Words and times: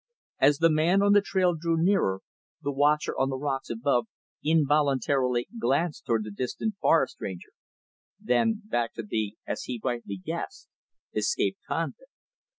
As 0.39 0.57
the 0.57 0.71
man 0.71 1.03
on 1.03 1.11
the 1.13 1.21
trail 1.21 1.53
drew 1.55 1.77
nearer, 1.77 2.21
the 2.59 2.71
watcher 2.71 3.15
on 3.19 3.29
the 3.29 3.37
rocks 3.37 3.69
above 3.69 4.07
involuntarily 4.43 5.47
glanced 5.59 6.07
toward 6.07 6.23
the 6.23 6.31
distant 6.31 6.73
Forest 6.81 7.17
Ranger; 7.19 7.51
then 8.19 8.63
back 8.65 8.95
to 8.95 9.03
the 9.03 9.35
as 9.45 9.65
he 9.65 9.79
rightly 9.83 10.17
guessed 10.17 10.67
escaped 11.13 11.59
convict. 11.67 12.09